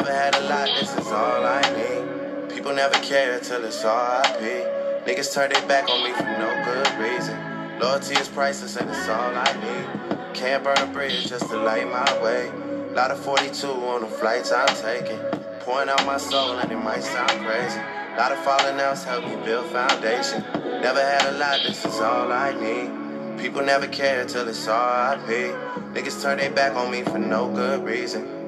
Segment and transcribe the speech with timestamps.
[0.00, 2.54] Never had a lot, this is all I need.
[2.54, 5.04] People never care till it's RIP.
[5.04, 7.38] Niggas turn their back on me for no good reason.
[7.78, 10.34] Loyalty is priceless and it's all I need.
[10.34, 12.50] Can't burn a bridge just to light my way.
[12.94, 15.18] Lot of 42 on the flights I'm taking.
[15.60, 17.80] Pouring out my soul and it might sound crazy.
[18.16, 20.42] Lot of falling outs help me build foundation.
[20.80, 23.38] Never had a lot, this is all I need.
[23.38, 25.52] People never care till it's RIP.
[25.92, 28.39] Niggas turn their back on me for no good reason.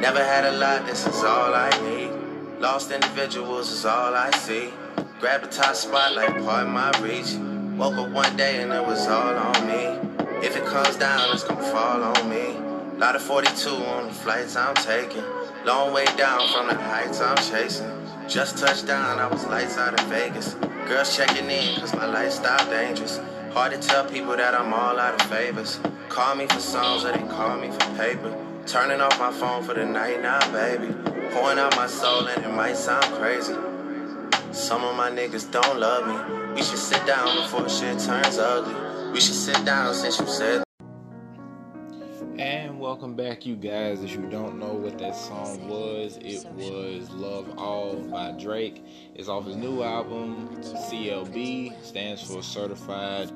[0.00, 2.12] Never had a lot, this is all I need.
[2.60, 4.72] Lost individuals is all I see.
[5.18, 7.34] Grab the top spot like part of my reach.
[7.76, 10.08] Woke up one day and it was all on me.
[10.46, 12.60] If it comes down, it's gonna fall on me.
[12.96, 15.24] Lot of 42 on the flights I'm taking.
[15.64, 17.90] Long way down from the heights I'm chasing.
[18.28, 20.54] Just touched down, I was lights out of Vegas.
[20.86, 23.18] Girls checking in, cause my lifestyle dangerous.
[23.52, 25.80] Hard to tell people that I'm all out of favors.
[26.08, 28.32] Call me for songs or they call me for paper.
[28.68, 30.92] Turning off my phone for the night now, baby.
[31.30, 33.54] Pouring out my soul and it might sound crazy.
[34.52, 36.54] Some of my niggas don't love me.
[36.54, 38.74] We should sit down before shit turns ugly.
[39.10, 40.64] We should sit down since you said.
[42.38, 44.02] And welcome back, you guys.
[44.02, 48.84] If you don't know what that song was, it was Love All by Drake.
[49.14, 53.30] It's off his new album, CLB, stands for Certified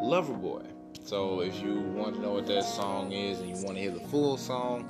[0.00, 0.62] Lover Boy.
[1.08, 3.90] So if you want to know what that song is and you want to hear
[3.92, 4.86] the full song,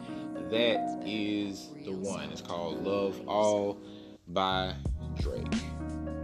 [0.51, 2.29] that is the one.
[2.31, 3.79] It's called Love All
[4.27, 4.75] by
[5.21, 5.47] Drake.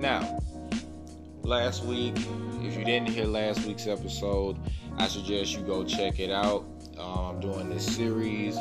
[0.01, 0.41] Now,
[1.45, 2.17] last week,
[2.63, 4.59] if you didn't hear last week's episode,
[4.97, 6.65] I suggest you go check it out.
[6.99, 8.59] Um, I'm doing this series.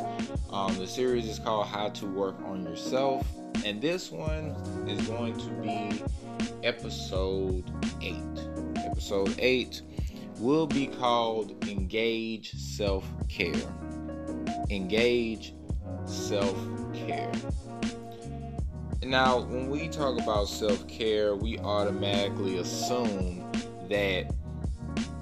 [0.50, 3.26] Um, the series is called How to Work on Yourself,
[3.64, 4.54] and this one
[4.86, 6.00] is going to be
[6.62, 7.68] episode
[8.00, 8.14] 8.
[8.76, 9.82] Episode 8
[10.38, 13.54] will be called Engage Self Care.
[14.70, 15.54] Engage
[16.06, 16.56] Self
[16.94, 17.32] Care.
[19.04, 23.50] Now, when we talk about self care, we automatically assume
[23.88, 24.32] that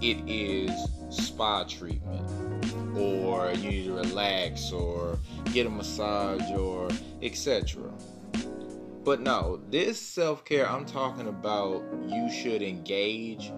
[0.01, 0.71] it is
[1.11, 2.31] spa treatment,
[2.97, 5.19] or you need to relax, or
[5.53, 6.91] get a massage, or
[7.23, 7.83] etc.
[9.05, 13.53] But no, this self care I'm talking about, you should engage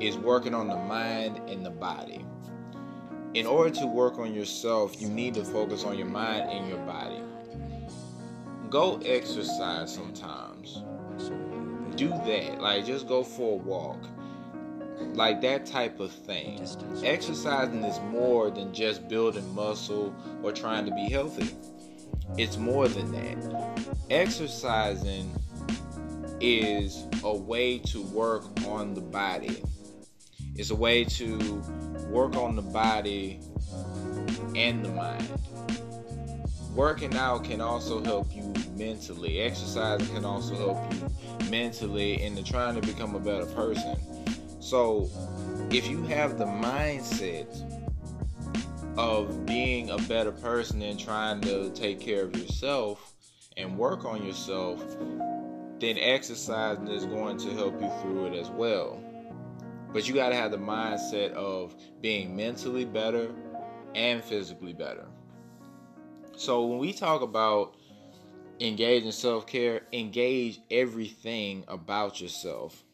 [0.00, 2.24] is working on the mind and the body.
[3.34, 6.78] In order to work on yourself, you need to focus on your mind and your
[6.86, 7.22] body.
[8.70, 10.82] Go exercise sometimes.
[11.96, 12.60] Do that.
[12.60, 14.02] Like, just go for a walk.
[15.14, 16.66] Like that type of thing.
[17.04, 21.54] Exercising is more than just building muscle or trying to be healthy.
[22.38, 23.88] It's more than that.
[24.10, 25.30] Exercising
[26.40, 29.62] is a way to work on the body
[30.58, 31.36] it's a way to
[32.08, 33.40] work on the body
[34.54, 35.28] and the mind.
[36.74, 39.40] Working out can also help you mentally.
[39.40, 43.96] Exercise can also help you mentally into trying to become a better person.
[44.60, 45.10] So,
[45.70, 47.46] if you have the mindset
[48.98, 53.14] of being a better person and trying to take care of yourself
[53.56, 54.82] and work on yourself,
[55.78, 58.98] then exercising is going to help you through it as well.
[59.96, 63.30] But you got to have the mindset of being mentally better
[63.94, 65.06] and physically better.
[66.36, 67.76] So when we talk about
[68.60, 72.84] engaging self care, engage everything about yourself.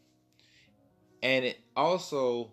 [1.24, 2.52] And it also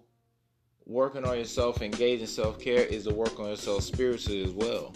[0.88, 4.96] working on yourself, engaging self care is to work on yourself spiritually as well.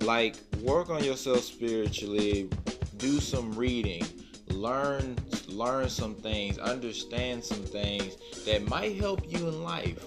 [0.00, 2.48] Like, work on yourself spiritually,
[2.96, 4.02] do some reading,
[4.48, 5.14] learn
[5.56, 10.04] learn some things, understand some things that might help you in life.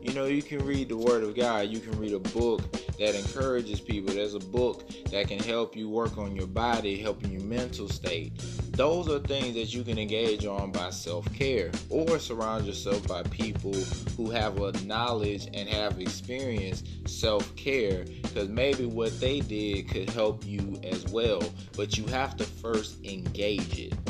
[0.00, 2.62] You know, you can read the Word of God, you can read a book
[2.98, 4.14] that encourages people.
[4.14, 8.32] There's a book that can help you work on your body, helping your mental state.
[8.70, 13.22] Those are things that you can engage on by self care or surround yourself by
[13.24, 13.74] people
[14.16, 20.08] who have a knowledge and have experienced self care because maybe what they did could
[20.10, 21.42] help you as well.
[21.76, 24.05] But you have to first engage it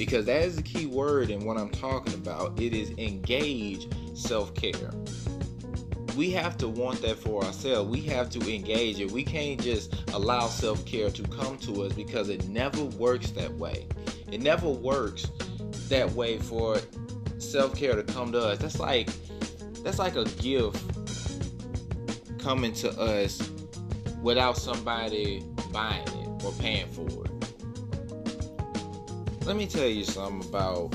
[0.00, 2.60] because that is the key word in what I'm talking about.
[2.60, 4.90] It is engage self care
[6.16, 7.88] we have to want that for ourselves.
[7.90, 9.10] We have to engage it.
[9.10, 13.52] We can't just allow self care to come to us because it never works that
[13.54, 13.86] way.
[14.30, 15.30] It never works
[15.88, 16.78] that way for
[17.38, 18.58] self care to come to us.
[18.58, 19.08] That's like
[19.82, 20.78] that's like a gift
[22.38, 23.50] coming to us
[24.22, 25.42] without somebody
[25.72, 27.29] buying it or paying for it.
[29.46, 30.94] Let me tell you something about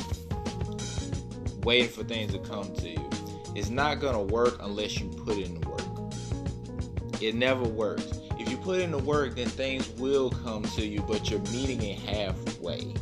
[1.63, 3.09] waiting for things to come to you.
[3.55, 7.21] It's not gonna work unless you put in the work.
[7.21, 8.19] It never works.
[8.37, 11.81] If you put in the work, then things will come to you, but you're meeting
[11.81, 12.93] it halfway.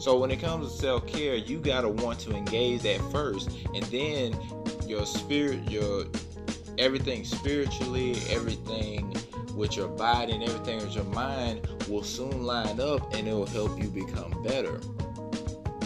[0.00, 3.84] So when it comes to self care, you gotta want to engage that first, and
[3.84, 4.36] then
[4.88, 6.06] your spirit, your
[6.78, 9.14] everything spiritually, everything
[9.62, 13.46] with your body, and everything with your mind will soon line up, and it will
[13.46, 14.80] help you become better.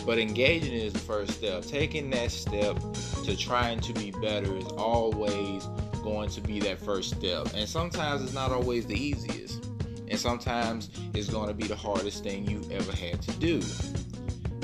[0.07, 1.63] But engaging is the first step.
[1.63, 2.79] Taking that step
[3.25, 5.67] to trying to be better is always
[6.03, 7.49] going to be that first step.
[7.55, 9.67] And sometimes it's not always the easiest.
[10.09, 13.61] And sometimes it's going to be the hardest thing you've ever had to do.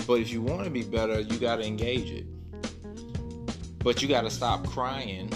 [0.06, 2.24] But if you want to be better, you got to engage it.
[3.80, 5.30] But you got to stop crying.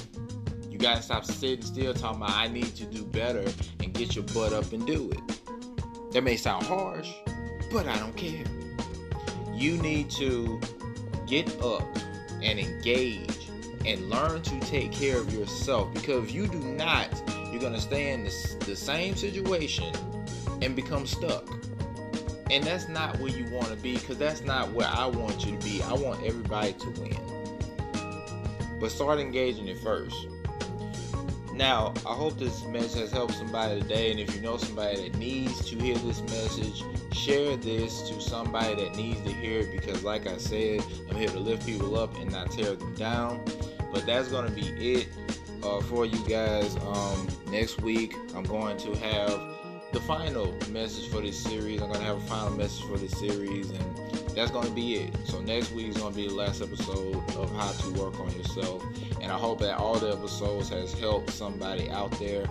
[0.77, 3.43] You got to stop sitting still talking about, I need to do better
[3.83, 6.13] and get your butt up and do it.
[6.13, 7.11] That may sound harsh,
[7.73, 8.45] but I don't care.
[9.55, 10.61] You need to
[11.27, 11.83] get up
[12.43, 13.49] and engage
[13.87, 17.09] and learn to take care of yourself because if you do not
[17.51, 19.95] you're to stay in the same situation
[20.61, 21.49] and become stuck.
[22.51, 25.57] And that's not where you want to be because that's not where i want you
[25.57, 25.83] to be.
[25.85, 27.17] I want everybody to win.
[28.79, 30.15] But start engaging it first
[31.57, 34.11] now, I hope this message has helped somebody today.
[34.11, 36.83] And if you know somebody that needs to hear this message,
[37.13, 41.29] share this to somebody that needs to hear it because, like I said, I'm here
[41.29, 43.43] to lift people up and not tear them down.
[43.93, 45.09] But that's going to be it
[45.63, 46.77] uh, for you guys.
[46.77, 49.56] Um, next week, I'm going to have
[49.93, 51.81] the final message for this series.
[51.81, 53.71] I'm to have a final message for this series.
[53.71, 53.97] And
[54.35, 55.15] that's to be it.
[55.25, 58.85] So next week is to be the last episode of how to work on yourself.
[59.23, 62.47] And I hope that all the episodes has helped somebody out there.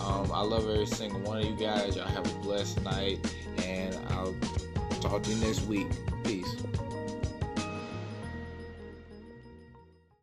[0.00, 1.96] Um, I love every single one of you guys.
[1.96, 3.18] Y'all have a blessed night,
[3.64, 4.34] and I'll
[5.00, 5.86] talk to you next week.
[6.24, 6.61] Peace.